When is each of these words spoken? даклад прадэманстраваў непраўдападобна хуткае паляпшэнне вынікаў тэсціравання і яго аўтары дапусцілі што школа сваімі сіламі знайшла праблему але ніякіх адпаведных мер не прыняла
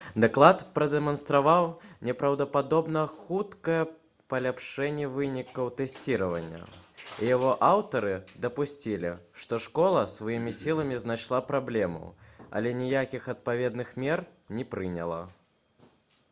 даклад 0.23 0.61
прадэманстраваў 0.75 1.65
непраўдападобна 2.07 3.03
хуткае 3.17 3.75
паляпшэнне 4.35 5.05
вынікаў 5.17 5.69
тэсціравання 5.83 6.63
і 6.65 7.29
яго 7.33 7.51
аўтары 7.69 8.15
дапусцілі 8.47 9.13
што 9.43 9.61
школа 9.69 10.03
сваімі 10.17 10.57
сіламі 10.63 10.99
знайшла 11.07 11.43
праблему 11.53 12.05
але 12.57 12.75
ніякіх 12.83 13.31
адпаведных 13.37 13.95
мер 14.07 14.25
не 14.61 14.69
прыняла 14.77 15.21